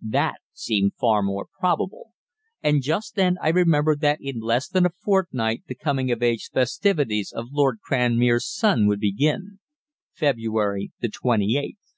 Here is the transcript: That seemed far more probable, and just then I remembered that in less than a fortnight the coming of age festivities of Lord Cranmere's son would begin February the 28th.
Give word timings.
That 0.00 0.36
seemed 0.52 0.92
far 0.94 1.24
more 1.24 1.48
probable, 1.58 2.12
and 2.62 2.82
just 2.82 3.16
then 3.16 3.36
I 3.42 3.48
remembered 3.48 3.98
that 4.02 4.20
in 4.20 4.38
less 4.38 4.68
than 4.68 4.86
a 4.86 4.90
fortnight 5.02 5.64
the 5.66 5.74
coming 5.74 6.12
of 6.12 6.22
age 6.22 6.50
festivities 6.54 7.32
of 7.32 7.48
Lord 7.50 7.80
Cranmere's 7.84 8.46
son 8.48 8.86
would 8.86 9.00
begin 9.00 9.58
February 10.14 10.92
the 11.00 11.08
28th. 11.08 11.96